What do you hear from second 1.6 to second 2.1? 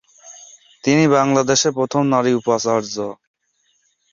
প্রথম